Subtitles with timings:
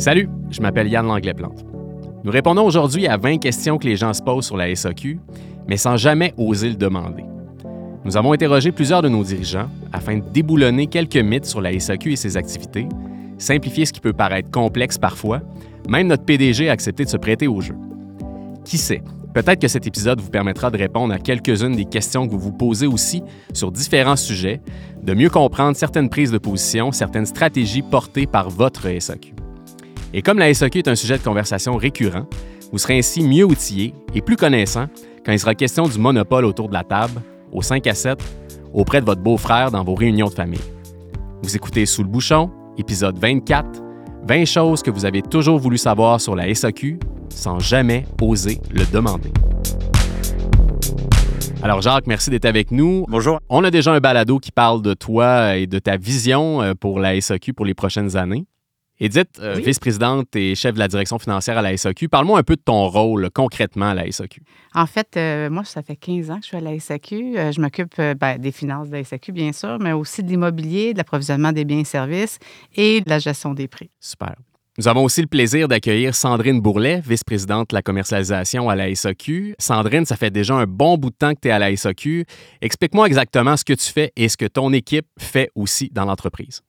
[0.00, 1.62] Salut, je m'appelle Yann Langlais-Plante.
[2.24, 5.20] Nous répondons aujourd'hui à 20 questions que les gens se posent sur la SAQ,
[5.68, 7.22] mais sans jamais oser le demander.
[8.06, 12.12] Nous avons interrogé plusieurs de nos dirigeants afin de déboulonner quelques mythes sur la SAQ
[12.12, 12.88] et ses activités,
[13.36, 15.42] simplifier ce qui peut paraître complexe parfois.
[15.86, 17.74] Même notre PDG a accepté de se prêter au jeu.
[18.64, 19.02] Qui sait,
[19.34, 22.52] peut-être que cet épisode vous permettra de répondre à quelques-unes des questions que vous vous
[22.52, 23.22] posez aussi
[23.52, 24.62] sur différents sujets,
[25.02, 29.34] de mieux comprendre certaines prises de position, certaines stratégies portées par votre SAQ.
[30.12, 32.26] Et comme la SAQ est un sujet de conversation récurrent,
[32.72, 34.86] vous serez ainsi mieux outillé et plus connaissant
[35.24, 37.20] quand il sera question du monopole autour de la table,
[37.52, 38.18] au 5 à 7,
[38.72, 40.60] auprès de votre beau-frère dans vos réunions de famille.
[41.42, 43.82] Vous écoutez Sous le bouchon, épisode 24,
[44.26, 46.98] 20 choses que vous avez toujours voulu savoir sur la SAQ
[47.28, 49.32] sans jamais oser le demander.
[51.62, 53.04] Alors Jacques, merci d'être avec nous.
[53.08, 53.38] Bonjour.
[53.48, 56.98] On a déjà un balado qui parle de toi et de ta vision euh, pour
[56.98, 58.46] la SAQ pour les prochaines années.
[59.00, 62.56] Edith, euh, vice-présidente et chef de la direction financière à la SAQ, parle-moi un peu
[62.56, 64.42] de ton rôle concrètement à la SAQ.
[64.74, 67.38] En fait, euh, moi, ça fait 15 ans que je suis à la SAQ.
[67.38, 70.92] Euh, je m'occupe ben, des finances de la SAQ, bien sûr, mais aussi de l'immobilier,
[70.92, 72.38] de l'approvisionnement des biens et services
[72.76, 73.90] et de la gestion des prix.
[73.98, 74.34] Super.
[74.78, 79.54] Nous avons aussi le plaisir d'accueillir Sandrine Bourlet, vice-présidente de la commercialisation à la SAQ.
[79.58, 82.24] Sandrine, ça fait déjà un bon bout de temps que tu es à la SAQ.
[82.60, 86.62] Explique-moi exactement ce que tu fais et ce que ton équipe fait aussi dans l'entreprise.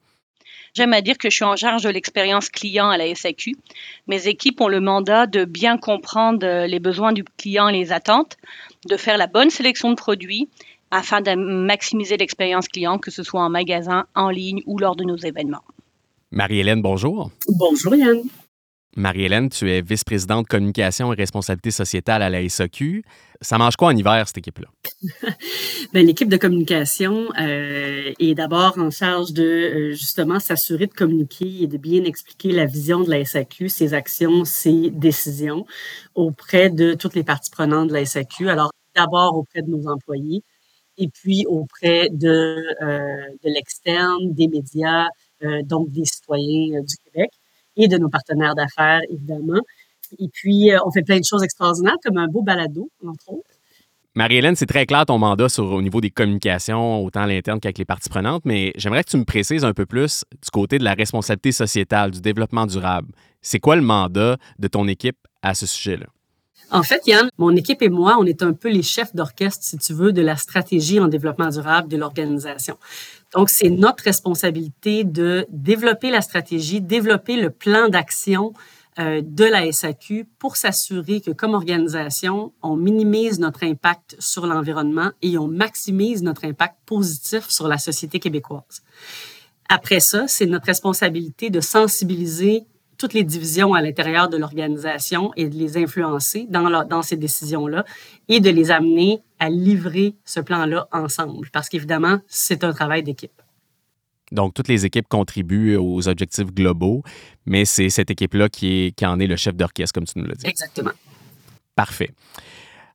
[0.74, 3.56] J'aime à dire que je suis en charge de l'expérience client à la SAQ.
[4.08, 7.92] Mes équipes ont le mandat de bien comprendre euh, les besoins du client et les
[7.92, 8.38] attentes,
[8.88, 10.48] de faire la bonne sélection de produits
[10.90, 15.04] afin de maximiser l'expérience client, que ce soit en magasin, en ligne ou lors de
[15.04, 15.64] nos événements.
[16.32, 17.32] Marie-Hélène, bonjour.
[17.50, 18.22] Bonjour Yann.
[18.98, 23.04] Marie-Hélène, tu es vice-présidente communication et responsabilité sociétale à la SAQ.
[23.40, 24.68] Ça mange quoi en hiver, cette équipe-là?
[25.94, 31.64] ben, L'équipe de communication euh, est d'abord en charge de euh, justement s'assurer de communiquer
[31.64, 35.66] et de bien expliquer la vision de la SAQ, ses actions, ses décisions
[36.14, 38.50] auprès de toutes les parties prenantes de la SAQ.
[38.50, 40.44] Alors, d'abord auprès de nos employés
[40.98, 45.08] et puis auprès de, euh, de l'externe, des médias,
[45.64, 47.32] donc des citoyens du Québec
[47.78, 49.62] et de nos partenaires d'affaires, évidemment.
[50.20, 53.50] Et puis, euh, on fait plein de choses extraordinaires, comme un beau balado, entre autres.
[54.14, 57.86] Marie-Hélène, c'est très clair ton mandat au niveau des communications, autant à l'interne qu'avec les
[57.86, 60.94] parties prenantes, mais j'aimerais que tu me précises un peu plus du côté de la
[60.94, 63.14] responsabilité sociétale, du développement durable.
[63.42, 66.08] C'est quoi le mandat de ton équipe à ce sujet-là?
[66.72, 69.78] En fait, Yann, mon équipe et moi, on est un peu les chefs d'orchestre, si
[69.78, 72.78] tu veux, de la stratégie en développement durable de l'organisation.
[73.36, 78.54] Donc, c'est notre responsabilité de développer la stratégie, développer le plan d'action
[79.00, 85.12] euh, de la SAQ pour s'assurer que comme organisation, on minimise notre impact sur l'environnement
[85.22, 88.82] et on maximise notre impact positif sur la société québécoise.
[89.70, 92.66] Après ça, c'est notre responsabilité de sensibiliser
[93.02, 97.84] toutes les divisions à l'intérieur de l'organisation et de les influencer dans, dans ces décisions-là
[98.30, 101.50] et de les amener à livrer ce plan-là ensemble.
[101.52, 103.42] Parce qu'évidemment, c'est un travail d'équipe.
[104.32, 107.02] Donc, toutes les équipes contribuent aux objectifs globaux,
[107.48, 110.36] mais c'est cette équipe-là qui, qui en est le chef d'orchestre, comme tu nous l'as
[110.36, 110.48] dit.
[110.48, 110.92] Exactement.
[111.76, 112.12] Parfait.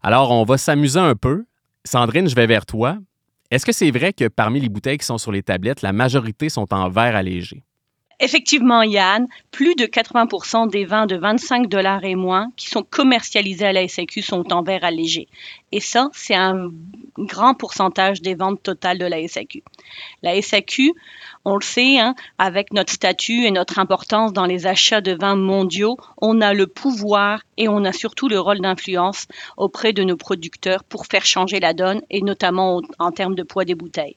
[0.04, 1.44] Alors, on va s'amuser un peu.
[1.84, 2.96] Sandrine, je vais vers toi.
[3.50, 6.48] Est-ce que c'est vrai que parmi les bouteilles qui sont sur les tablettes, la majorité
[6.48, 7.64] sont en verre allégé?
[8.18, 13.66] Effectivement, Yann, plus de 80% des vins de 25 dollars et moins qui sont commercialisés
[13.66, 15.28] à la SAQ sont en verre allégé.
[15.70, 16.70] Et ça, c'est un
[17.18, 19.62] grand pourcentage des ventes totales de la SAQ.
[20.22, 20.94] La SAQ,
[21.46, 25.36] on le sait, hein, avec notre statut et notre importance dans les achats de vins
[25.36, 30.16] mondiaux, on a le pouvoir et on a surtout le rôle d'influence auprès de nos
[30.16, 34.16] producteurs pour faire changer la donne et notamment en termes de poids des bouteilles.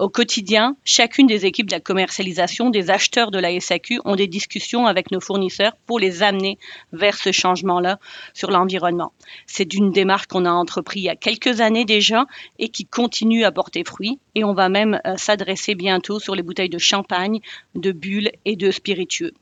[0.00, 4.26] Au quotidien, chacune des équipes de la commercialisation, des acheteurs de la SAQ ont des
[4.26, 6.58] discussions avec nos fournisseurs pour les amener
[6.92, 8.00] vers ce changement-là
[8.34, 9.12] sur l'environnement.
[9.46, 12.26] C'est une démarche qu'on a entrepris il y a quelques années déjà
[12.58, 16.42] et qui continue à porter fruit et on va même euh, s'adresser bientôt sur les
[16.42, 17.40] bouteilles de champagne,
[17.74, 19.32] de bulles et de spiritueux.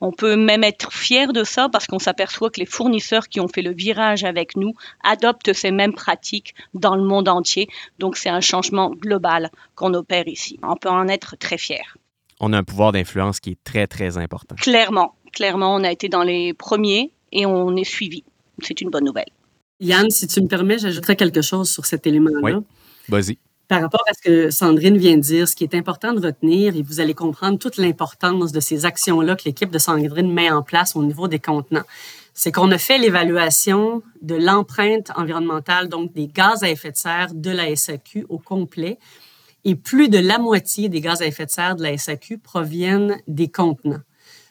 [0.00, 3.48] On peut même être fier de ça parce qu'on s'aperçoit que les fournisseurs qui ont
[3.48, 7.68] fait le virage avec nous adoptent ces mêmes pratiques dans le monde entier.
[7.98, 10.58] Donc c'est un changement global qu'on opère ici.
[10.62, 11.96] On peut en être très fier.
[12.40, 14.56] On a un pouvoir d'influence qui est très, très important.
[14.56, 18.24] Clairement, clairement, on a été dans les premiers et on est suivi.
[18.62, 19.30] C'est une bonne nouvelle.
[19.80, 22.40] Yann, si tu me permets, j'ajouterais quelque chose sur cet élément-là.
[22.42, 22.52] Oui,
[23.08, 23.38] vas-y
[23.68, 26.76] par rapport à ce que Sandrine vient de dire, ce qui est important de retenir,
[26.76, 30.62] et vous allez comprendre toute l'importance de ces actions-là que l'équipe de Sandrine met en
[30.62, 31.84] place au niveau des contenants,
[32.34, 37.32] c'est qu'on a fait l'évaluation de l'empreinte environnementale, donc des gaz à effet de serre
[37.32, 38.98] de la SAQ au complet,
[39.64, 43.16] et plus de la moitié des gaz à effet de serre de la SAQ proviennent
[43.28, 44.02] des contenants.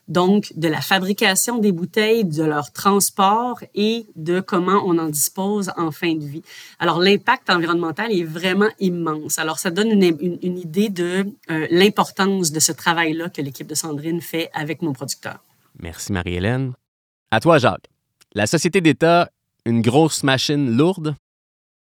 [0.07, 5.71] Donc de la fabrication des bouteilles, de leur transport et de comment on en dispose
[5.77, 6.43] en fin de vie.
[6.79, 9.39] Alors l'impact environnemental est vraiment immense.
[9.39, 13.75] Alors ça donne une, une, idée de euh, l'importance de ce travail-là que l'équipe de
[13.75, 15.39] Sandrine fait avec nos producteurs.
[15.79, 16.73] Merci Marie-Hélène.
[17.31, 17.89] À toi Jacques.
[18.35, 19.29] La société d'État,
[19.65, 21.15] une grosse machine lourde?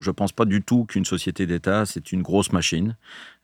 [0.00, 2.96] Je ne pense pas du tout qu'une société d'État, c'est une grosse machine.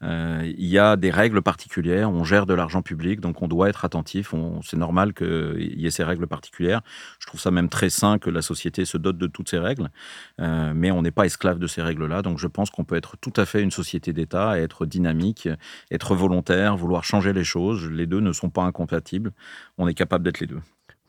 [0.02, 3.70] Euh, il y a des règles particulières, on gère de l'argent public, donc on doit
[3.70, 4.34] être attentif.
[4.62, 6.82] C'est normal qu'il y ait ces règles particulières.
[7.20, 9.90] Je trouve ça même très sain que la société se dote de toutes ces règles,
[10.40, 12.20] euh, mais on n'est pas esclave de ces règles-là.
[12.20, 15.48] Donc je pense qu'on peut être tout à fait une société d'État, être dynamique,
[15.90, 17.90] être volontaire, vouloir changer les choses.
[17.90, 19.32] Les deux ne sont pas incompatibles.
[19.78, 20.60] On est capable d'être les deux.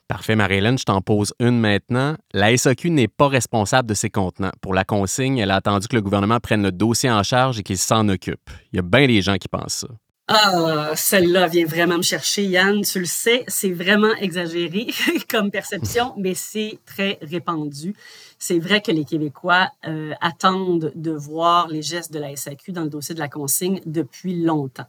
[0.08, 2.16] Parfait, Marie-Hélène, je t'en pose une maintenant.
[2.34, 4.52] La SAQ n'est pas responsable de ses contenants.
[4.62, 7.64] Pour la consigne, elle a attendu que le gouvernement prenne le dossier en charge et
[7.64, 8.50] qu'il s'en occupe.
[8.72, 9.88] Il y a bien des gens qui pensent ça.
[10.30, 12.82] Ah, celle-là vient vraiment me chercher, Yann.
[12.82, 14.88] Tu le sais, c'est vraiment exagéré
[15.30, 17.94] comme perception, mais c'est très répandu.
[18.40, 22.84] C'est vrai que les Québécois euh, attendent de voir les gestes de la SAQ dans
[22.84, 24.88] le dossier de la consigne depuis longtemps.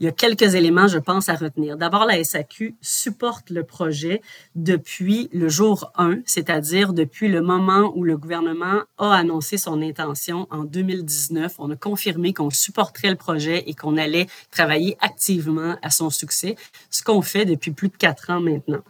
[0.00, 1.76] Il y a quelques éléments, je pense, à retenir.
[1.76, 4.22] D'abord, la SAQ supporte le projet
[4.56, 10.48] depuis le jour 1, c'est-à-dire depuis le moment où le gouvernement a annoncé son intention
[10.50, 11.54] en 2019.
[11.58, 16.56] On a confirmé qu'on supporterait le projet et qu'on allait travailler activement à son succès,
[16.90, 18.82] ce qu'on fait depuis plus de quatre ans maintenant.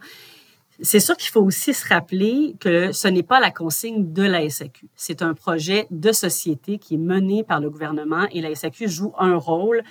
[0.81, 4.49] C'est sûr qu'il faut aussi se rappeler que ce n'est pas la consigne de la
[4.49, 4.87] SAQ.
[4.95, 9.13] C'est un projet de société qui est mené par le gouvernement et la SAQ joue
[9.17, 9.83] un rôle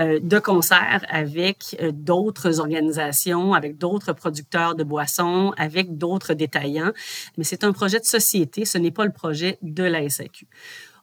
[0.00, 6.92] de concert avec euh, d'autres organisations, avec d'autres producteurs de boissons, avec d'autres détaillants.
[7.36, 10.46] Mais c'est un projet de société, ce n'est pas le projet de la SAQ.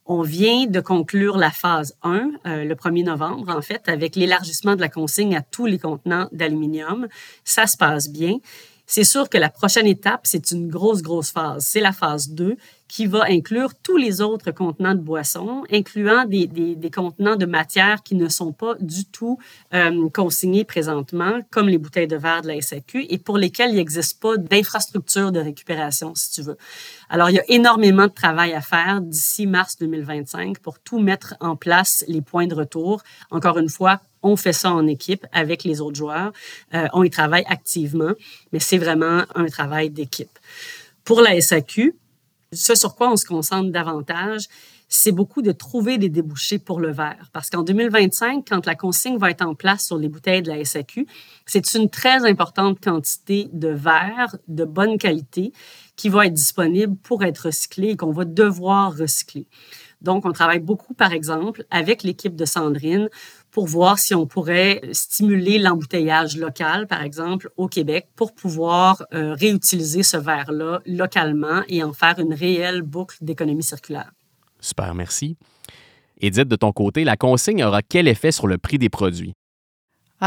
[0.06, 4.76] On vient de conclure la phase 1 euh, le 1er novembre, en fait, avec l'élargissement
[4.76, 7.08] de la consigne à tous les contenants d'aluminium.
[7.44, 8.38] Ça se passe bien.
[8.88, 11.66] C'est sûr que la prochaine étape, c'est une grosse, grosse phase.
[11.66, 12.56] C'est la phase 2
[12.88, 18.04] qui va inclure tous les autres contenants de boissons, incluant des, des, contenants de matière
[18.04, 19.40] qui ne sont pas du tout
[19.74, 23.78] euh, consignés présentement, comme les bouteilles de verre de la SAQ, et pour lesquels il
[23.78, 26.58] n'existe pas d'infrastructure de récupération, si tu veux.
[27.10, 31.36] Alors, il y a énormément de travail à faire d'ici mars 2025 pour tout mettre
[31.40, 33.02] en place, les points de retour.
[33.32, 36.34] Encore une fois, on fait ça en équipe avec les autres joueurs.
[36.74, 38.14] Euh, on y travaille activement,
[38.52, 40.40] mais c'est vraiment un travail d'équipe.
[41.04, 41.96] Pour la SAQ,
[42.52, 44.48] ce sur quoi on se concentre davantage,
[44.88, 47.30] c'est beaucoup de trouver des débouchés pour le verre.
[47.34, 50.64] Parce qu'en 2025, quand la consigne va être en place sur les bouteilles de la
[50.64, 51.08] SAQ,
[51.46, 55.54] c'est une très importante quantité de verre de bonne qualité
[55.96, 59.48] qui va être disponible pour être recyclé et qu'on va devoir recycler.
[60.02, 63.10] Donc, on travaille beaucoup, par exemple, avec l'équipe de Sandrine
[63.56, 69.34] pour voir si on pourrait stimuler l'embouteillage local, par exemple, au Québec, pour pouvoir euh,
[69.34, 74.12] réutiliser ce verre-là localement et en faire une réelle boucle d'économie circulaire.
[74.60, 75.38] Super, merci.
[76.20, 79.36] Edith, de ton côté, la consigne aura quel effet sur le prix des produits?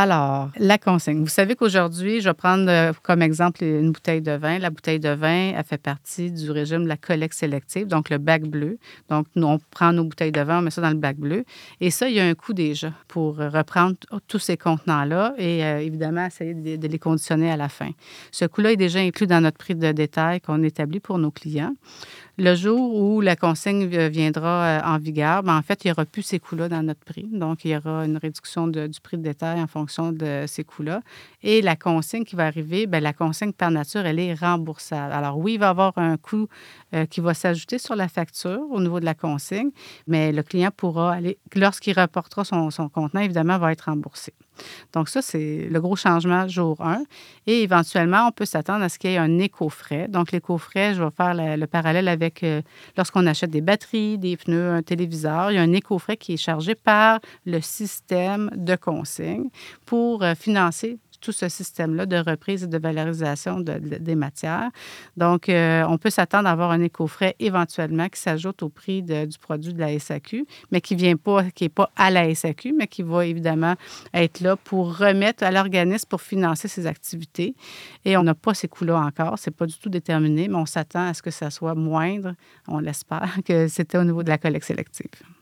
[0.00, 1.24] Alors, la consigne.
[1.24, 4.60] Vous savez qu'aujourd'hui, je vais prendre euh, comme exemple une bouteille de vin.
[4.60, 8.18] La bouteille de vin, elle fait partie du régime de la collecte sélective, donc le
[8.18, 8.78] bac bleu.
[9.08, 11.44] Donc, nous, on prend nos bouteilles de vin, on met ça dans le bac bleu.
[11.80, 13.96] Et ça, il y a un coût déjà pour euh, reprendre
[14.28, 17.90] tous ces contenants-là et euh, évidemment essayer de, les conditionner à la fin.
[18.30, 21.74] Ce coût-là est déjà inclus dans notre prix de détail qu'on établit pour nos clients.
[22.40, 26.04] Le jour où la consigne viendra euh, en vigueur, ben, en fait, il n'y aura
[26.04, 27.26] plus ces coûts-là dans notre prix.
[27.32, 31.00] Donc, il y aura une réduction du prix de détail en fonction de ces coûts-là.
[31.42, 35.12] Et la consigne qui va arriver, bien, la consigne par nature, elle est remboursable.
[35.12, 36.46] Alors, oui, il va y avoir un coût
[36.94, 39.70] euh, qui va s'ajouter sur la facture au niveau de la consigne,
[40.06, 44.32] mais le client pourra aller, lorsqu'il reportera son, son contenant, évidemment, va être remboursé.
[44.92, 47.02] Donc, ça, c'est le gros changement jour 1.
[47.46, 50.08] Et éventuellement, on peut s'attendre à ce qu'il y ait un éco-frais.
[50.08, 52.62] Donc, l'éco-frais, je vais faire le, parallèle avec euh,
[52.96, 55.50] lorsqu'on achète des batteries, des pneus, un téléviseur.
[55.50, 59.48] Il y a un éco-frais qui est chargé par le système de consigne
[59.86, 64.70] pour euh, financer tout ce système-là de reprise et de valorisation des matières.
[65.16, 69.38] Donc, euh, on peut s'attendre à avoir un éco-frais éventuellement qui s'ajoute au prix du
[69.40, 72.86] produit de la SAQ, mais qui vient pas, qui n'est pas à la SAQ, mais
[72.86, 73.74] qui va évidemment
[74.14, 77.54] être là pour remettre à l'organisme pour financer ses activités.
[78.04, 79.38] Et on n'a pas ces coûts-là encore.
[79.38, 82.34] C'est pas du tout déterminé, mais on s'attend à ce que ça soit moindre,
[82.66, 85.37] on l'espère, que c'était au niveau de la collecte sélective.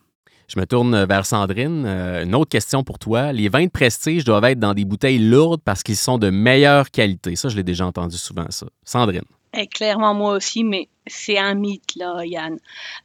[0.49, 1.85] Je me tourne vers Sandrine.
[1.87, 3.33] Euh, une autre question pour toi.
[3.33, 6.91] Les vins de prestige doivent être dans des bouteilles lourdes parce qu'ils sont de meilleure
[6.91, 7.37] qualité.
[7.37, 8.67] Ça, je l'ai déjà entendu souvent, ça.
[8.85, 9.23] Sandrine.
[9.57, 12.59] Et eh, clairement, moi aussi, mais c'est un mythe, là, Yann.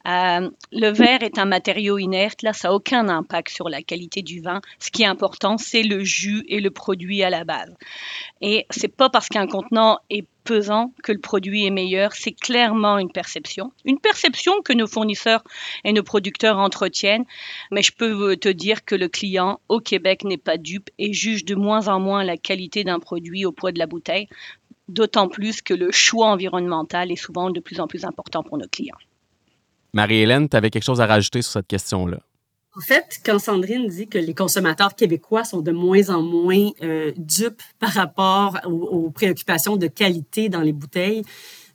[0.05, 4.21] Euh, le verre est un matériau inerte, là, ça n'a aucun impact sur la qualité
[4.21, 4.60] du vin.
[4.79, 7.74] Ce qui est important, c'est le jus et le produit à la base.
[8.41, 12.98] Et c'est pas parce qu'un contenant est pesant que le produit est meilleur, c'est clairement
[12.98, 13.71] une perception.
[13.86, 15.43] Une perception que nos fournisseurs
[15.83, 17.25] et nos producteurs entretiennent,
[17.71, 21.45] mais je peux te dire que le client au Québec n'est pas dupe et juge
[21.45, 24.27] de moins en moins la qualité d'un produit au poids de la bouteille
[24.91, 28.67] d'autant plus que le choix environnemental est souvent de plus en plus important pour nos
[28.67, 28.98] clients.
[29.93, 32.19] Marie-Hélène, tu avais quelque chose à rajouter sur cette question-là?
[32.74, 37.12] En fait, quand Sandrine dit que les consommateurs québécois sont de moins en moins euh,
[37.18, 41.24] dupes par rapport aux, préoccupations de qualité dans les bouteilles,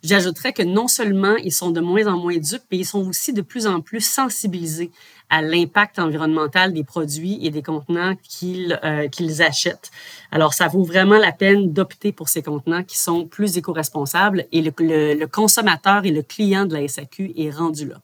[0.01, 3.31] j'ajouterais que non seulement ils sont de moins en moins dupes, mais ils sont aussi
[3.31, 4.89] de plus en plus sensibilisés
[5.29, 9.91] à l'impact environnemental des produits et des contenants qu'ils euh, qu'ils achètent.
[10.31, 14.63] Alors, ça vaut vraiment la peine d'opter pour ces contenants qui sont plus éco-responsables et
[14.63, 18.01] le, le, consommateur et le client de la SAQ est rendu là.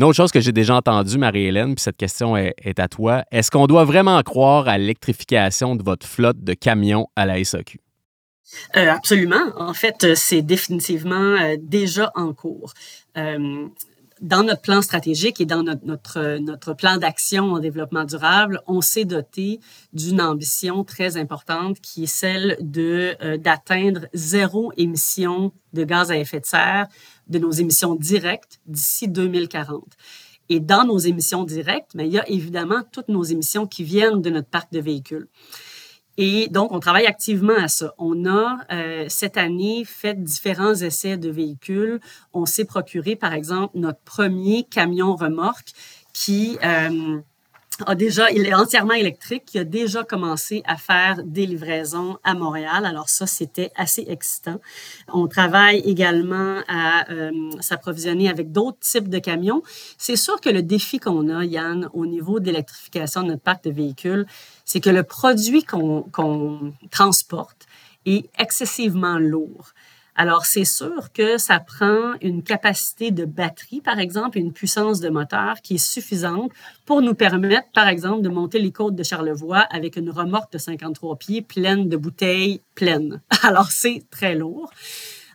[0.00, 3.22] Une autre chose que j'ai déjà entendue, Marie-Hélène, puis cette question est, à toi.
[3.30, 7.80] Est-ce qu'on doit vraiment croire à l'électrification de votre flotte de camions à la SAQ?
[8.76, 9.52] Euh, absolument.
[9.58, 12.72] En fait, c'est définitivement euh, déjà en cours.
[13.18, 13.66] Euh,
[14.20, 19.06] dans notre plan stratégique et dans notre, notre, plan d'action en développement durable, on s'est
[19.06, 19.60] doté
[19.92, 26.18] d'une ambition très importante qui est celle de euh, d'atteindre zéro émission de gaz à
[26.18, 26.88] effet de serre
[27.28, 29.84] de nos émissions directes d'ici 2040.
[30.50, 34.20] Et dans nos émissions directes, mais il y a évidemment toutes nos émissions qui viennent
[34.20, 35.28] de notre parc de véhicules.
[36.16, 37.94] Et donc, on travaille activement à ça.
[37.98, 42.00] On a, euh, cette année, fait différents essais de véhicules.
[42.32, 45.70] On s'est procuré, par exemple, notre premier camion remorque
[46.12, 46.58] qui...
[46.64, 47.20] Euh,
[47.86, 52.34] a déjà, il est entièrement électrique, qui a déjà commencé à faire des livraisons à
[52.34, 52.84] Montréal.
[52.84, 54.60] Alors ça, c'était assez excitant.
[55.12, 59.62] On travaille également à euh, s'approvisionner avec d'autres types de camions.
[59.98, 63.70] C'est sûr que le défi qu'on a, Yann, au niveau d'électrification de notre parc de
[63.70, 64.26] véhicules,
[64.64, 67.66] c'est que le produit qu'on transporte
[68.06, 69.72] est excessivement lourd.
[70.20, 75.08] Alors, c'est sûr que ça prend une capacité de batterie, par exemple, une puissance de
[75.08, 76.52] moteur qui est suffisante
[76.84, 80.58] pour nous permettre, par exemple, de monter les côtes de Charlevoix avec une remorque de
[80.58, 83.22] 53 pieds pleine de bouteilles pleines.
[83.42, 84.70] Alors, c'est très lourd.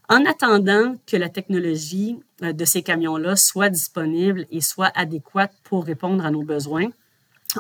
[0.08, 5.84] En attendant que la technologie euh, de ces camions-là soit disponible et soit adéquate pour
[5.84, 6.90] répondre à nos besoins,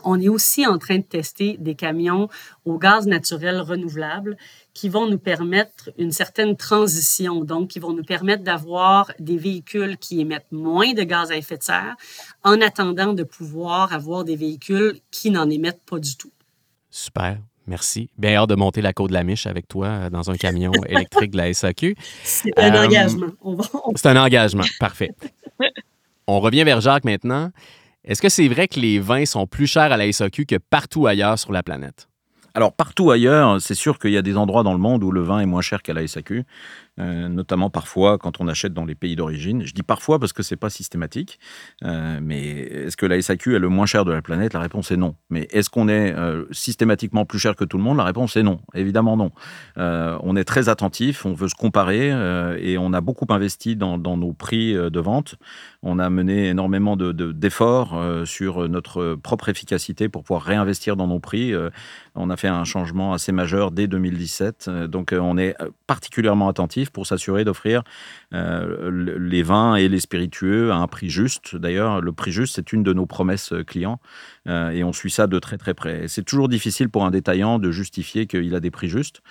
[0.03, 2.27] on est aussi en train de tester des camions
[2.65, 4.37] au gaz naturel renouvelable
[4.73, 9.97] qui vont nous permettre une certaine transition, donc qui vont nous permettre d'avoir des véhicules
[9.97, 11.95] qui émettent moins de gaz à effet de serre
[12.43, 16.31] en attendant de pouvoir avoir des véhicules qui n'en émettent pas du tout.
[16.89, 17.37] Super.
[17.67, 18.09] Merci.
[18.17, 20.71] Bien hâte de monter la côte de la Miche avec toi euh, dans un camion
[20.87, 21.95] électrique de la SAQ.
[22.23, 23.27] C'est un euh, engagement.
[23.95, 24.63] C'est un engagement.
[24.79, 25.11] Parfait.
[26.27, 27.51] On revient vers Jacques maintenant.
[28.07, 31.07] Est-ce que c'est vrai que les vins sont plus chers à la SAQ que partout
[31.07, 32.07] ailleurs sur la planète?
[32.53, 35.23] Alors partout ailleurs, c'est sûr qu'il y a des endroits dans le monde où le
[35.23, 36.45] vin est moins cher qu'à la SAQ.
[36.97, 39.65] Euh, notamment parfois quand on achète dans les pays d'origine.
[39.65, 41.39] Je dis parfois parce que c'est pas systématique,
[41.83, 44.53] euh, mais est-ce que la SAQ est le moins cher de la planète?
[44.53, 45.15] La réponse est non.
[45.29, 47.97] Mais est-ce qu'on est, euh, systématiquement plus cher que tout le monde?
[47.97, 49.31] La réponse est non, évidemment non.
[49.75, 52.09] on est très attentif, on veut se comparer
[52.61, 55.35] et on a beaucoup investi dans, nos prix de vente.
[55.83, 61.53] On a mené énormément d'efforts sur notre propre efficacité pour pouvoir réinvestir dans nos prix.
[62.15, 65.55] on a fait un changement assez majeur dès 2017, donc on est
[65.87, 67.83] particulièrement attentif pour s'assurer d'offrir
[68.33, 71.55] euh, les vins et les spiritueux à un prix juste.
[71.55, 73.99] D'ailleurs, le prix juste, c'est une de nos promesses clients
[74.47, 76.07] euh, et on suit ça de très très près.
[76.07, 79.21] C'est toujours difficile pour un détaillant de justifier qu'il a des prix justes.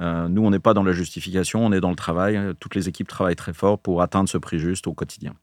[0.00, 2.38] Euh, nous, on n'est pas dans la justification, on est dans le travail.
[2.60, 5.34] Toutes les équipes travaillent très fort pour atteindre ce prix juste au quotidien.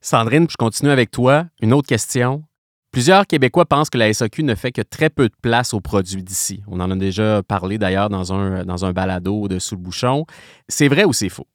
[0.00, 1.46] Sandrine, je continue avec toi.
[1.60, 2.44] Une autre question.
[2.92, 6.22] Plusieurs Québécois pensent que la SAQ ne fait que très peu de place aux produits
[6.22, 6.62] d'ici.
[6.68, 10.26] On en a déjà parlé d'ailleurs dans un, dans un balado de Sous le bouchon.
[10.68, 11.46] C'est vrai ou c'est faux?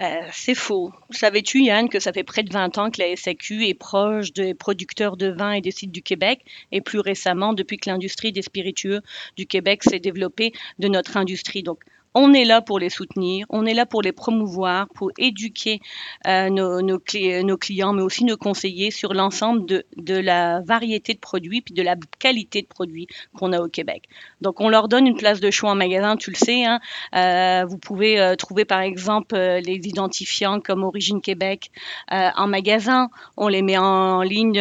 [0.00, 0.92] Euh, c'est faux.
[1.10, 4.54] Savais-tu, Yann, que ça fait près de 20 ans que la SAQ est proche des
[4.54, 8.42] producteurs de vin et des sites du Québec, et plus récemment, depuis que l'industrie des
[8.42, 9.00] spiritueux
[9.36, 11.64] du Québec s'est développée de notre industrie.
[11.64, 11.80] Donc,
[12.14, 15.80] on est là pour les soutenir, on est là pour les promouvoir, pour éduquer
[16.26, 21.18] euh, nos, nos, clients, mais aussi nos conseillers sur l'ensemble de, de, la variété de
[21.18, 24.04] produits puis de la qualité de produits qu'on a au Québec.
[24.40, 26.64] Donc, on leur donne une place de choix en magasin, tu le sais.
[26.64, 26.80] Hein,
[27.14, 31.70] euh, vous pouvez euh, trouver, par exemple, les identifiants comme Origine Québec
[32.10, 33.08] en magasin.
[33.36, 34.60] On les met en ligne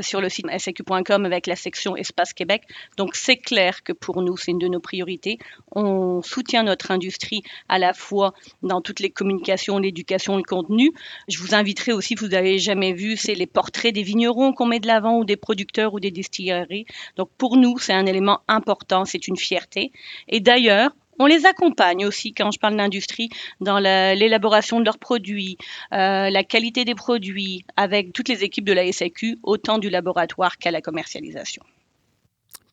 [0.00, 2.62] sur le site saq.com avec la section Espace Québec.
[2.96, 5.38] Donc, c'est clair que pour nous, c'est une de nos priorités.
[5.72, 10.92] On soutient notre industrie à la fois dans toutes les communications, l'éducation, le contenu.
[11.26, 14.66] Je vous inviterai aussi, si vous n'avez jamais vu, c'est les portraits des vignerons qu'on
[14.66, 16.84] met de l'avant ou des producteurs ou des distilleries.
[17.16, 19.90] Donc pour nous, c'est un élément important, c'est une fierté.
[20.28, 23.30] Et d'ailleurs, on les accompagne aussi, quand je parle d'industrie,
[23.62, 25.56] dans l'élaboration de leurs produits,
[25.92, 30.58] euh, la qualité des produits, avec toutes les équipes de la SAQ, autant du laboratoire
[30.58, 31.62] qu'à la commercialisation.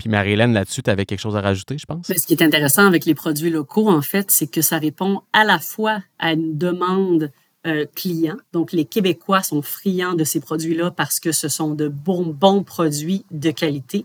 [0.01, 2.07] Puis Marie-Hélène, là-dessus, tu avais quelque chose à rajouter, je pense?
[2.07, 5.43] Ce qui est intéressant avec les produits locaux, en fait, c'est que ça répond à
[5.43, 7.31] la fois à une demande
[7.67, 8.37] euh, clients.
[8.53, 12.63] Donc, les Québécois sont friands de ces produits-là parce que ce sont de bons, bons
[12.63, 14.03] produits de qualité.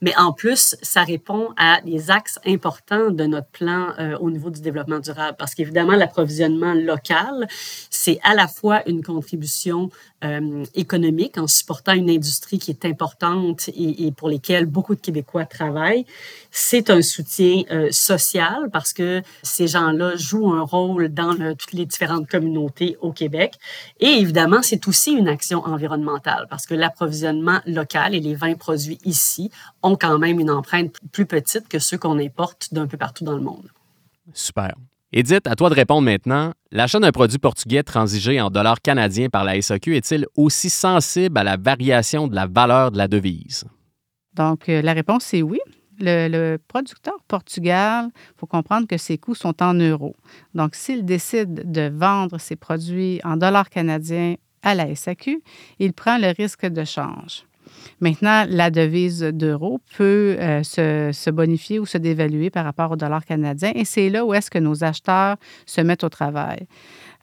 [0.00, 4.48] Mais en plus, ça répond à des axes importants de notre plan euh, au niveau
[4.48, 5.36] du développement durable.
[5.38, 7.46] Parce qu'évidemment, l'approvisionnement local,
[7.90, 9.90] c'est à la fois une contribution
[10.24, 15.44] euh, économique en supportant une industrie qui est importante et, pour lesquelles beaucoup de Québécois
[15.44, 16.06] travaillent.
[16.50, 22.28] C'est un soutien social parce que ces gens-là jouent un rôle dans toutes les différentes
[22.30, 23.54] communautés au Québec.
[24.00, 28.98] Et évidemment, c'est aussi une action environnementale parce que l'approvisionnement local et les vins produits
[29.04, 29.50] ici
[29.82, 33.36] ont quand même une empreinte plus petite que ceux qu'on importe d'un peu partout dans
[33.36, 33.68] le monde.
[34.32, 34.74] Super.
[35.12, 36.52] Edith, à toi de répondre maintenant.
[36.72, 41.44] L'achat d'un produit portugais transigé en dollars canadiens par la SAQ est-il aussi sensible à
[41.44, 43.64] la variation de la valeur de la devise?
[44.34, 45.60] Donc, euh, la réponse est oui.
[46.00, 50.16] Le, producteur portugais, il faut comprendre que ses coûts sont en euros.
[50.54, 55.42] Donc, s'il décide de vendre ses produits en dollars canadiens à la SAQ,
[55.78, 57.44] il prend le risque de change.
[58.00, 63.24] Maintenant, la devise d'euro peut euh, se, bonifier ou se dévaluer par rapport au dollar
[63.24, 65.36] canadien et c'est là où est-ce que nos acheteurs
[65.66, 66.66] se mettent au travail.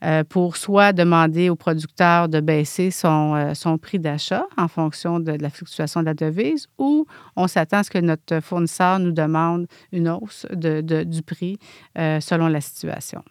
[0.04, 5.20] Euh, pour soit demander au producteur de baisser son, euh, son prix d'achat en fonction
[5.20, 7.06] de, la fluctuation de la devise ou
[7.36, 11.58] on s'attend à ce que notre fournisseur nous demande une hausse de, du prix
[11.96, 13.24] selon la situation.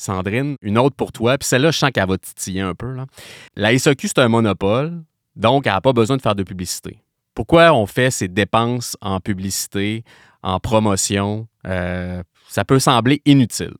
[0.00, 2.92] Sandrine, une autre pour toi, puis celle-là, je sens qu'elle va titiller un peu.
[2.92, 3.06] Là.
[3.54, 5.02] La SAQ, c'est un monopole.
[5.36, 7.02] Donc, elle n'a pas besoin de faire de publicité.
[7.34, 10.04] Pourquoi on fait ces dépenses en publicité,
[10.42, 11.46] en promotion?
[11.66, 13.74] Euh, ça peut sembler inutile.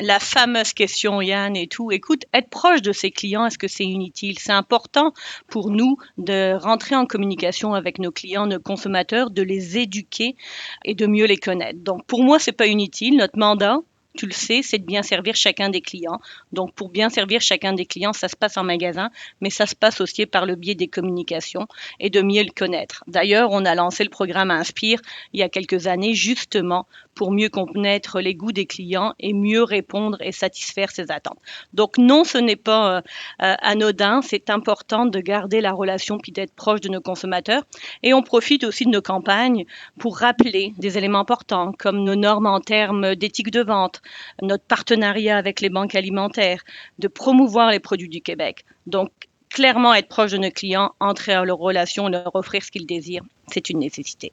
[0.00, 1.90] La fameuse question, Yann, et tout.
[1.90, 4.38] Écoute, être proche de ses clients, est-ce que c'est inutile?
[4.38, 5.12] C'est important
[5.48, 10.36] pour nous de rentrer en communication avec nos clients, nos consommateurs, de les éduquer
[10.84, 11.80] et de mieux les connaître.
[11.80, 13.16] Donc, pour moi, c'est pas inutile.
[13.16, 13.78] Notre mandat,
[14.16, 16.20] tu le sais, c'est de bien servir chacun des clients.
[16.52, 19.74] Donc, pour bien servir chacun des clients, ça se passe en magasin, mais ça se
[19.74, 21.66] passe aussi par le biais des communications
[21.98, 23.02] et de mieux le connaître.
[23.06, 25.00] D'ailleurs, on a lancé le programme Inspire
[25.32, 26.86] il y a quelques années, justement
[27.18, 31.40] pour mieux connaître les goûts des clients et mieux répondre et satisfaire ses attentes.
[31.72, 33.00] Donc non, ce n'est pas euh,
[33.42, 37.64] euh, anodin, c'est important de garder la relation puis d'être proche de nos consommateurs.
[38.04, 39.64] Et on profite aussi de nos campagnes
[39.98, 44.00] pour rappeler des éléments importants comme nos normes en termes d'éthique de vente,
[44.40, 46.62] notre partenariat avec les banques alimentaires,
[47.00, 48.64] de promouvoir les produits du Québec.
[48.86, 49.10] Donc
[49.50, 53.24] clairement être proche de nos clients, entrer en leur relation, leur offrir ce qu'ils désirent,
[53.48, 54.32] c'est une nécessité.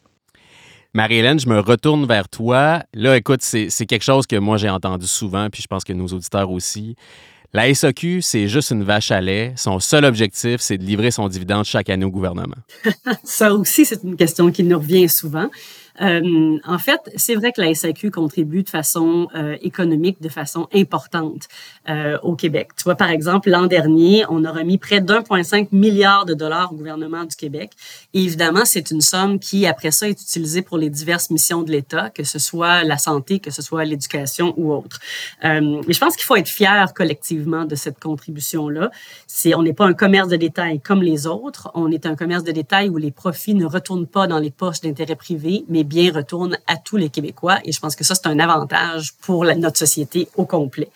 [0.95, 2.81] Marie-Hélène, je me retourne vers toi.
[2.93, 6.07] Là, écoute, c'est quelque chose que moi j'ai entendu souvent, puis je pense que nos
[6.07, 6.95] auditeurs aussi.
[7.51, 9.51] La SAQ, c'est juste une vache à lait.
[9.57, 12.55] Son seul objectif, c'est de livrer son dividende chaque année au gouvernement.
[13.25, 15.49] Ça aussi, c'est une question qui nous revient souvent.
[16.01, 20.67] Euh, en fait, c'est vrai que la SAQ contribue de façon euh, économique, de façon
[20.73, 21.47] importante
[21.89, 22.69] euh, au Québec.
[22.77, 26.75] Tu vois, par exemple, l'an dernier, on a remis près d'1,5 milliard de dollars au
[26.75, 27.71] gouvernement du Québec.
[28.13, 31.71] Et évidemment, c'est une somme qui, après ça, est utilisée pour les diverses missions de
[31.71, 34.99] l'État, que ce soit la santé, que ce soit l'éducation ou autre.
[35.43, 38.91] Mais je pense qu'il faut être fier collectivement de cette contribution-là.
[39.55, 41.69] On n'est pas un commerce de détail comme les autres.
[41.73, 44.81] On est un commerce de détail où les profits ne retournent pas dans les poches
[44.81, 47.59] d'intérêts privés, mais bien retourne à tous les Québécois.
[47.63, 50.89] Et je pense que ça, c'est un avantage pour notre société au complet.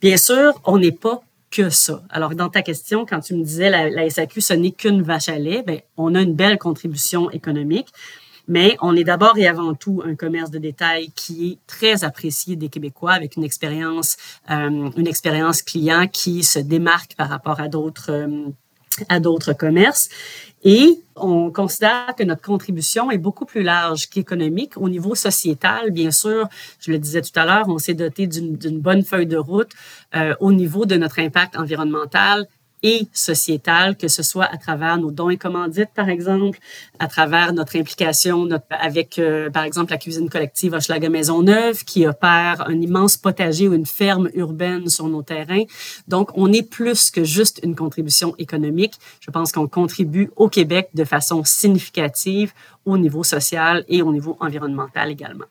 [0.00, 2.02] Bien sûr, on n'est pas que ça.
[2.10, 5.28] Alors, dans ta question, quand tu me disais la, la SAQ, ce n'est qu'une vache
[5.28, 7.88] à lait, bien, on a une belle contribution économique,
[8.48, 12.56] mais on est d'abord et avant tout un commerce de détail qui est très apprécié
[12.56, 14.16] des Québécois avec une expérience,
[14.50, 18.48] euh, une expérience client qui se démarque par rapport à d'autres euh,
[19.08, 20.08] à d'autres commerces.
[20.64, 24.76] Et on considère que notre contribution est beaucoup plus large qu'économique.
[24.76, 28.78] Au niveau sociétal, bien sûr, je le disais tout à l'heure, on s'est doté d'une
[28.78, 29.70] bonne feuille de route
[30.14, 32.46] euh, au niveau de notre impact environnemental,
[32.82, 36.58] et sociétale, que ce soit à travers nos dons et commandites, par exemple,
[36.98, 42.64] à travers notre implication avec, euh, par exemple, la cuisine collective Hochelaga Maisonneuve, qui opère
[42.66, 45.64] un immense potager ou une ferme urbaine sur nos terrains.
[46.08, 48.94] Donc, on est plus que juste une contribution économique.
[49.20, 52.52] Je pense qu'on contribue au Québec de façon significative
[52.84, 55.46] au niveau social et au niveau environnemental également.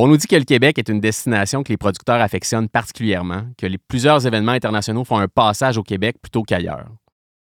[0.00, 3.66] On nous dit que le Québec est une destination que les producteurs affectionnent particulièrement, que
[3.88, 6.86] plusieurs événements internationaux font un passage au Québec plutôt qu'ailleurs.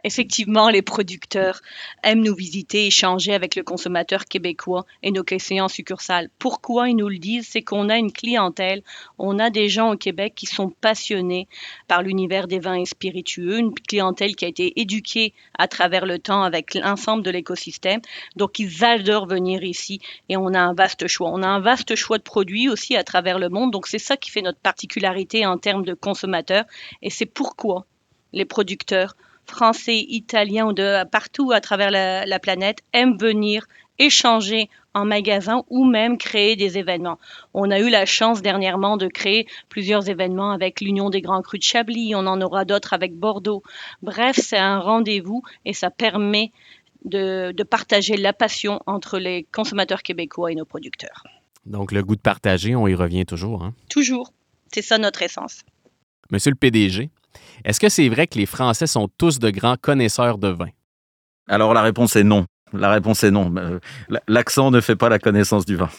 [0.04, 1.62] Effectivement, les producteurs
[2.04, 6.30] aiment nous visiter, échanger avec le consommateur québécois et nos clients en succursale.
[6.40, 7.48] Pourquoi ils nous le disent?
[7.50, 8.84] C'est qu'on a une clientèle,
[9.18, 11.48] on a des gens au Québec qui sont passionnés
[11.88, 16.20] par l'univers des vins et spiritueux, une clientèle qui a été éduquée à travers le
[16.20, 18.02] temps avec l'ensemble de l'écosystème.
[18.36, 21.30] Donc, ils adorent venir ici et on a un vaste choix.
[21.32, 23.72] On a un vaste choix de produits aussi à travers le monde.
[23.72, 26.66] Donc, c'est ça qui fait notre particularité en termes de consommateurs
[27.02, 27.86] et c'est pourquoi
[28.34, 33.66] les producteurs Français, Italiens ou de partout à travers la, planète aiment venir
[34.00, 37.20] échanger en magasin ou même créer des événements.
[37.54, 41.60] On a eu la chance dernièrement de créer plusieurs événements avec l'Union des Grands Crus
[41.60, 43.64] de Chablis, on en aura d'autres avec Bordeaux.
[44.02, 46.52] Bref, c'est un rendez-vous et ça permet
[47.06, 51.24] de, partager la passion entre les consommateurs québécois et nos producteurs.
[51.66, 53.64] Donc le goût de partager, on y revient toujours.
[53.64, 53.74] Hein?
[53.90, 54.32] Toujours.
[54.74, 55.64] C'est ça notre essence.
[56.32, 57.10] Monsieur le PDG,
[57.66, 60.70] est-ce que c'est vrai que les Français sont tous de grands connaisseurs de vin?
[61.48, 62.46] Alors la réponse est non.
[62.74, 63.54] La réponse est non.
[63.56, 63.80] Euh,
[64.28, 65.90] l'accent ne fait pas la connaissance du vin.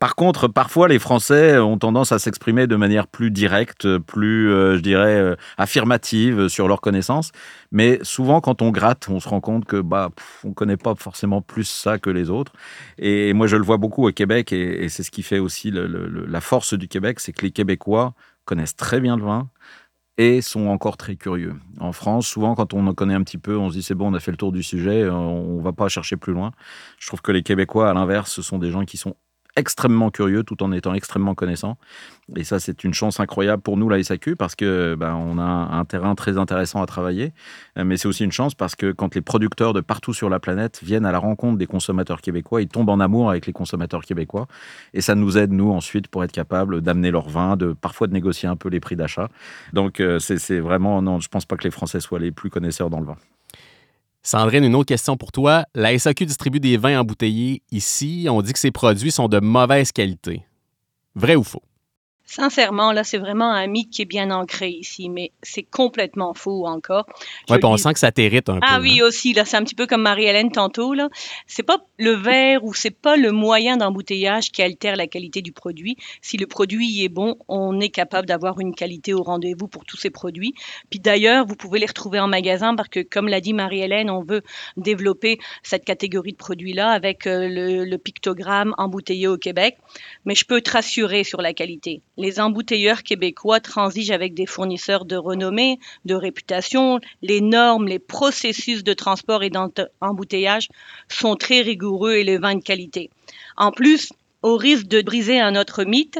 [0.00, 4.76] Par contre, parfois, les Français ont tendance à s'exprimer de manière plus directe, plus, euh,
[4.76, 7.30] je dirais, euh, affirmative sur leur connaissance.
[7.70, 10.10] Mais souvent, quand on gratte, on se rend compte que bah,
[10.44, 12.52] on connaît pas forcément plus ça que les autres.
[12.98, 16.40] Et moi, je le vois beaucoup au Québec, et, c'est ce qui fait aussi la
[16.40, 18.14] force du Québec, c'est que les Québécois
[18.46, 19.50] connaissent très bien le vin,
[20.18, 21.54] et sont encore très curieux.
[21.78, 24.10] En France, souvent, quand on en connaît un petit peu, on se dit c'est bon,
[24.10, 26.52] on a fait le tour du sujet, euh, on ne va pas chercher plus loin.
[26.98, 29.14] Je trouve que les Québécois, à l'inverse, ce sont des gens qui sont
[29.56, 31.78] extrêmement curieux tout en étant extrêmement connaissant.
[32.36, 35.42] Et ça, c'est une chance incroyable pour nous, la SAQ, parce que ben, on a
[35.42, 37.32] un terrain très intéressant à travailler.
[37.78, 40.40] Euh, mais c'est aussi une chance parce que quand les producteurs de partout sur la
[40.40, 44.02] planète viennent à la rencontre des consommateurs québécois, ils tombent en amour avec les consommateurs
[44.02, 44.46] québécois.
[44.92, 48.12] Et ça nous aide, nous, ensuite, pour être capables d'amener leur vin, de parfois de
[48.12, 49.28] négocier un peu les prix d'achat.
[49.72, 52.90] Donc, euh, c'est vraiment, non, je pense pas que les Français soient les plus connaisseurs
[52.90, 53.16] dans le vin.
[54.26, 55.66] Sandrine, une autre question pour toi.
[55.72, 58.26] La SAQ distribue des vins embouteillés ici.
[58.28, 60.42] On dit que ces produits sont de mauvaise qualité.
[61.14, 61.62] Vrai ou faux?
[62.28, 66.66] Sincèrement, là, c'est vraiment un mythe qui est bien ancré ici, mais c'est complètement faux
[66.66, 67.06] encore.
[67.48, 68.66] Oui, on sent que ça t'hérite un ah, peu.
[68.68, 71.08] Ah oui, aussi, là, c'est un petit peu comme Marie-Hélène tantôt, là.
[71.46, 75.52] C'est pas le verre ou c'est pas le moyen d'embouteillage qui altère la qualité du
[75.52, 75.96] produit.
[76.20, 79.96] Si le produit est bon, on est capable d'avoir une qualité au rendez-vous pour tous
[79.96, 80.52] ces produits.
[80.90, 84.24] Puis d'ailleurs, vous pouvez les retrouver en magasin parce que, comme l'a dit Marie-Hélène, on
[84.24, 84.42] veut
[84.76, 89.78] développer cette catégorie de produits-là avec euh, le, le pictogramme embouteillé au Québec.
[90.24, 95.04] Mais je peux te rassurer sur la qualité les embouteilleurs québécois transigent avec des fournisseurs
[95.04, 97.00] de renommée, de réputation.
[97.22, 100.68] Les normes, les processus de transport et d'embouteillage
[101.08, 103.10] sont très rigoureux et les vins de qualité.
[103.56, 106.18] En plus, au risque de briser un autre mythe,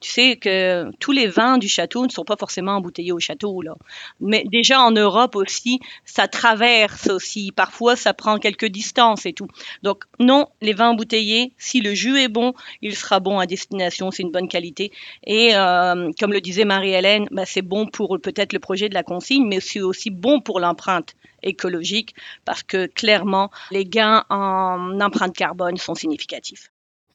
[0.00, 3.60] tu sais que tous les vins du château ne sont pas forcément embouteillés au château.
[3.62, 3.74] Là.
[4.20, 7.52] Mais déjà en Europe aussi, ça traverse aussi.
[7.52, 9.48] Parfois, ça prend quelques distances et tout.
[9.82, 14.10] Donc non, les vins embouteillés, si le jus est bon, il sera bon à destination,
[14.10, 14.90] c'est une bonne qualité.
[15.26, 19.02] Et euh, comme le disait Marie-Hélène, bah, c'est bon pour peut-être le projet de la
[19.02, 25.34] consigne, mais c'est aussi bon pour l'empreinte écologique parce que clairement, les gains en empreinte
[25.34, 26.70] carbone sont significatifs.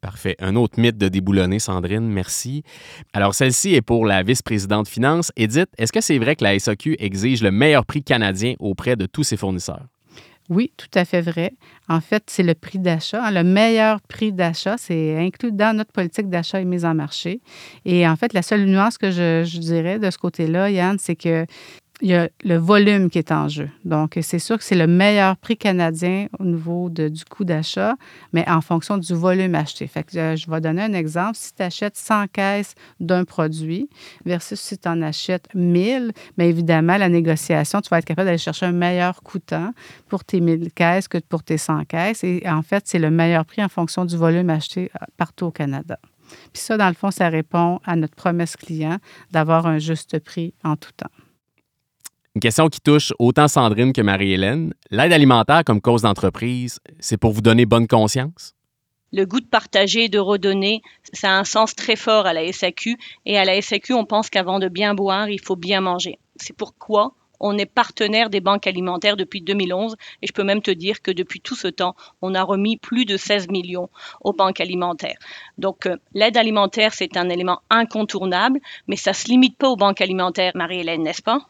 [0.05, 0.35] Parfait.
[0.37, 2.61] Un autre mythe de déboulonner, Sandrine, merci.
[3.11, 5.31] Alors, celle-ci est pour la vice-présidente finance.
[5.35, 9.07] Edith, est-ce que c'est vrai que la SAQ exige le meilleur prix canadien auprès de
[9.07, 9.87] tous ses fournisseurs?
[10.47, 11.53] Oui, tout à fait vrai.
[11.89, 13.31] En fait, c'est le prix d'achat.
[13.31, 17.41] Le meilleur prix d'achat, c'est inclus dans notre politique d'achat et mise en marché.
[17.83, 21.15] Et en fait, la seule nuance que je, je dirais de ce côté-là, Yann, c'est
[21.15, 21.47] que
[22.01, 23.69] il y a le volume qui est en jeu.
[23.85, 27.95] Donc, c'est sûr que c'est le meilleur prix canadien au niveau de, du coût d'achat,
[28.33, 29.87] mais en fonction du volume acheté.
[29.87, 31.35] Fait que euh, je vais donner un exemple.
[31.35, 33.89] Si tu achètes 100 caisses d'un produit
[34.25, 38.37] versus si tu en achètes 1000, bien évidemment, la négociation, tu vas être capable d'aller
[38.37, 39.71] chercher un meilleur coûtant
[40.09, 42.23] pour tes 1000 caisses que pour tes 100 caisses.
[42.25, 45.51] Et en fait, c'est le meilleur prix en fonction du volume acheté euh, partout au
[45.51, 45.97] Canada.
[46.51, 48.97] Puis ça, dans le fond, ça répond à notre promesse client
[49.31, 51.11] d'avoir un juste prix en tout temps.
[52.35, 54.73] Une question qui touche autant Sandrine que Marie-Hélène.
[54.91, 58.53] L'aide alimentaire comme cause d'entreprise, c'est pour vous donner bonne conscience?
[59.13, 60.81] Le goût de partager et de redonner,
[61.13, 62.97] ça a un sens très fort à la SAQ.
[63.25, 66.19] Et à la SAQ, on pense qu'avant de bien boire, il faut bien manger.
[66.35, 70.71] C'est pourquoi on est partenaire des banques alimentaires depuis 2011 et je peux même te
[70.71, 74.59] dire que depuis tout ce temps, on a remis plus de 16 millions aux banques
[74.59, 75.19] alimentaires.
[75.57, 79.77] Donc euh, l'aide alimentaire, c'est un élément incontournable, mais ça ne se limite pas aux
[79.77, 81.47] banques alimentaires, Marie-Hélène, n'est-ce pas?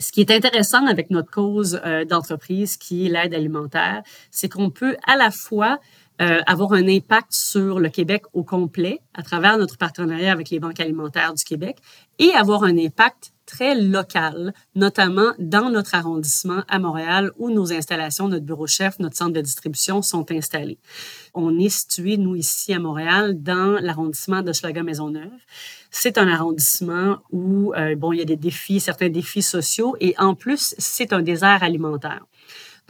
[0.00, 4.70] Ce qui est intéressant avec notre cause euh, d'entreprise, qui est l'aide alimentaire, c'est qu'on
[4.70, 5.78] peut à la fois
[6.20, 10.60] euh, avoir un impact sur le Québec au complet à travers notre partenariat avec les
[10.60, 11.78] banques alimentaires du Québec
[12.18, 18.28] et avoir un impact très local, notamment dans notre arrondissement à Montréal où nos installations,
[18.28, 20.78] notre bureau chef, notre centre de distribution sont installés.
[21.34, 25.32] On est situé, nous, ici à Montréal, dans l'arrondissement de Schlager-Maisonneuve.
[25.90, 30.14] C'est un arrondissement où, euh, bon, il y a des défis, certains défis sociaux et
[30.18, 32.24] en plus, c'est un désert alimentaire.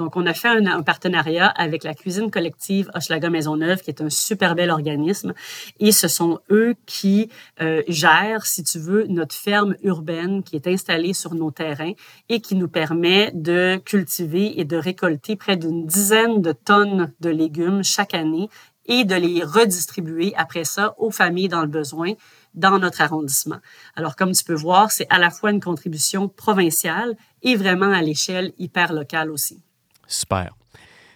[0.01, 4.09] Donc, on a fait un, partenariat avec la cuisine collective Hochelaga Maisonneuve, qui est un
[4.09, 5.35] super bel organisme.
[5.79, 7.29] Et ce sont eux qui
[7.61, 11.93] euh, gèrent, si tu veux, notre ferme urbaine qui est installée sur nos terrains
[12.31, 17.29] et qui nous permet de cultiver et de récolter près d'une dizaine de tonnes de
[17.29, 18.49] légumes chaque année
[18.87, 22.15] et de les redistribuer après ça aux familles dans le besoin
[22.55, 23.59] dans notre arrondissement.
[23.97, 28.01] Alors, comme tu peux voir, c'est à la fois une contribution provinciale et vraiment à
[28.01, 29.63] l'échelle hyper locale aussi.
[30.11, 30.55] Super.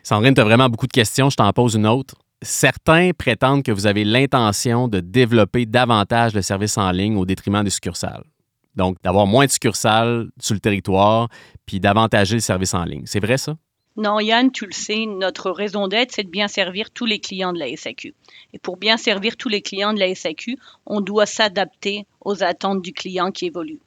[0.03, 1.31] Sandrine, tu as vraiment beaucoup de questions.
[1.31, 2.15] Je t'en pose une autre.
[2.43, 7.65] Certains prétendent que vous avez l'intention de développer davantage le service en ligne au détriment
[7.65, 8.25] des succursales.
[8.77, 11.29] Donc, d'avoir moins de succursales sur le territoire,
[11.65, 13.05] puis d'avantager le service en ligne.
[13.07, 13.57] C'est vrai ça?
[13.97, 17.53] Non, Yann, tu le sais, notre raison d'être, c'est de bien servir tous les clients
[17.53, 18.13] de la SAQ.
[18.53, 22.83] Et pour bien servir tous les clients de la SAQ, on doit s'adapter aux attentes
[22.83, 23.79] du client qui évolue.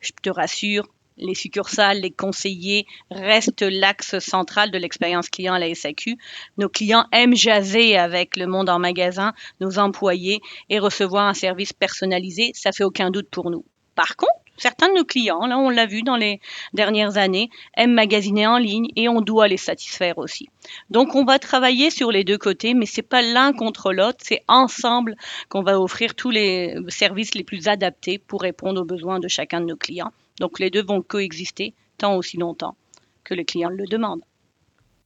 [0.00, 5.74] Je te rassure, les succursales, les conseillers restent l'axe central de l'expérience client à la
[5.74, 6.16] SAQ.
[6.58, 11.72] Nos clients aiment jaser avec le monde en magasin, nos employés et recevoir un service
[11.72, 13.64] personnalisé, ça fait aucun doute pour nous.
[13.94, 16.40] Par contre, certains de nos clients, là on l'a vu dans les
[16.72, 20.48] dernières années, aiment magasiner en ligne et on doit les satisfaire aussi.
[20.90, 24.42] Donc on va travailler sur les deux côtés, mais c'est pas l'un contre l'autre, c'est
[24.48, 25.16] ensemble
[25.48, 29.60] qu'on va offrir tous les services les plus adaptés pour répondre aux besoins de chacun
[29.60, 30.12] de nos clients.
[30.42, 32.76] Donc les deux vont coexister tant aussi longtemps
[33.22, 34.22] que le client le demande.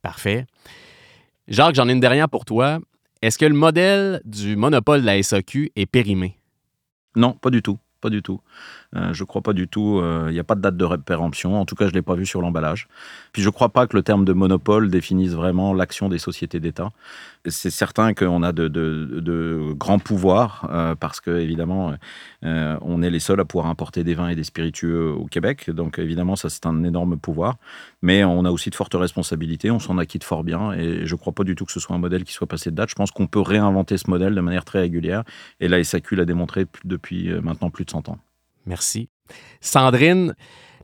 [0.00, 0.46] Parfait.
[1.46, 2.78] Jacques, j'en ai une dernière pour toi.
[3.20, 6.38] Est-ce que le modèle du monopole de la SAQ est périmé?
[7.16, 7.78] Non, pas du tout.
[8.06, 8.40] Pas du tout.
[8.94, 9.96] Euh, je crois pas du tout.
[9.98, 11.60] Il euh, n'y a pas de date de péremption.
[11.60, 12.86] En tout cas, je l'ai pas vu sur l'emballage.
[13.32, 16.92] Puis je crois pas que le terme de monopole définisse vraiment l'action des sociétés d'État.
[17.46, 21.94] C'est certain qu'on a de, grands pouvoirs euh, parce que évidemment,
[22.42, 25.68] on est les seuls à pouvoir importer des vins et des spiritueux au Québec.
[25.70, 27.56] Donc évidemment, ça c'est un énorme pouvoir.
[28.02, 29.72] Mais on a aussi de fortes responsabilités.
[29.72, 30.72] On s'en acquitte fort bien.
[30.74, 32.76] Et je crois pas du tout que ce soit un modèle qui soit passé de
[32.76, 32.90] date.
[32.90, 35.24] Je pense qu'on peut réinventer ce modèle de manière très régulière.
[35.58, 37.95] Et la SAQ l'a démontré depuis maintenant plus de 100
[38.66, 39.08] Merci.
[39.60, 40.34] Sandrine,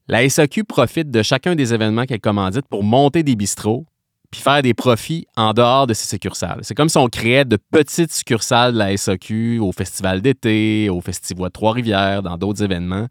[0.09, 3.87] la SAQ profite de chacun des événements qu'elle commandite pour monter des bistrots
[4.33, 6.61] puis faire des profits en dehors de ses succursales.
[6.63, 11.03] C'est comme si on créait de petites succursales de la SAQ au festival d'été, au
[11.03, 13.07] festival de Trois-Rivières, dans d'autres événements.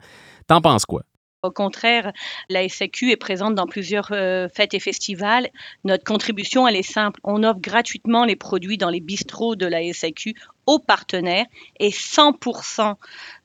[0.47, 1.03] T'en penses quoi?
[1.43, 2.13] Au contraire,
[2.49, 5.49] la SAQ est présente dans plusieurs euh, fêtes et festivals.
[5.83, 7.19] Notre contribution, elle est simple.
[7.23, 10.35] On offre gratuitement les produits dans les bistrots de la SAQ
[10.67, 11.47] aux partenaires
[11.79, 12.93] et 100%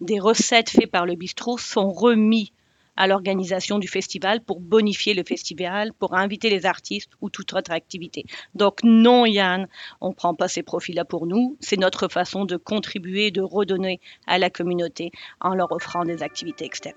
[0.02, 2.52] des recettes faites par le bistrot sont remis
[2.98, 7.70] à l'organisation du festival pour bonifier le festival, pour inviter les artistes ou toute autre
[7.70, 8.26] activité.
[8.54, 9.68] Donc non, Yann,
[10.02, 11.56] on ne prend pas ces profits-là pour nous.
[11.60, 16.66] C'est notre façon de contribuer, de redonner à la communauté en leur offrant des activités
[16.66, 16.94] externes.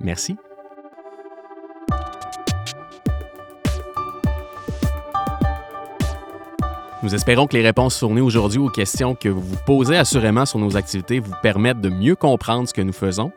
[0.00, 0.36] Merci.
[7.02, 10.58] Nous espérons que les réponses fournies aujourd'hui aux questions que vous vous posez assurément sur
[10.58, 13.32] nos activités vous permettent de mieux comprendre ce que nous faisons,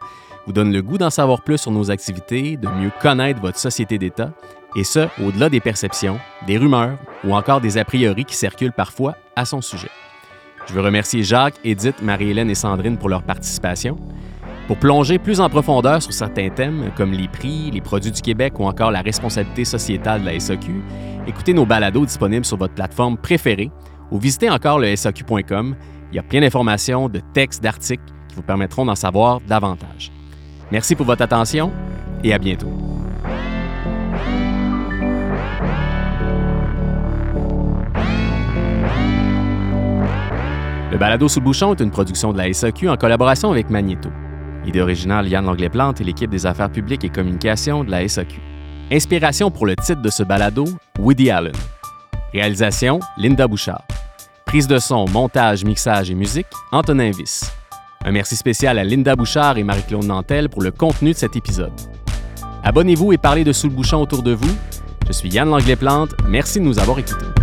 [0.46, 3.98] vous donnent le goût d'en savoir plus sur nos activités, de mieux connaître votre société
[3.98, 4.34] d'État,
[4.76, 9.16] et ce, au-delà des perceptions, des rumeurs ou encore des a priori qui circulent parfois
[9.38, 9.92] à son sujet.
[10.68, 13.98] Je veux remercier Jacques, Edith, Marie-Hélène et Sandrine pour leur participation.
[14.68, 18.58] Pour plonger plus en profondeur sur certains thèmes, comme les prix, les produits du Québec
[18.60, 20.82] ou encore la responsabilité sociétale de la SAQ,
[21.28, 23.72] écoutez nos balados disponibles sur votre plateforme préférée
[24.10, 25.76] ou visitez encore le SAQ.com.
[26.12, 30.14] Il y a plein d'informations, de textes, d'articles qui vous permettront d'en savoir davantage.
[30.72, 31.70] Merci pour votre attention
[32.24, 32.72] et à bientôt.
[40.90, 44.10] Le balado sous le bouchon est une production de la SAQ en collaboration avec Magneto.
[44.66, 48.40] Idée originale Yann Langlais-Plante et l'équipe des affaires publiques et communications de la SAQ.
[48.92, 50.66] Inspiration pour le titre de ce balado,
[51.00, 51.56] Woody Allen.
[52.32, 53.84] Réalisation, Linda Bouchard.
[54.46, 57.52] Prise de son, montage, mixage et musique, Antonin Viss.
[58.06, 61.74] Un merci spécial à Linda Bouchard et Marie-Claude Nantel pour le contenu de cet épisode.
[62.64, 64.56] Abonnez-vous et parlez de Sous le bouchon autour de vous.
[65.08, 66.12] Je suis Yann Langlais-Plante.
[66.28, 67.43] Merci de nous avoir écoutés.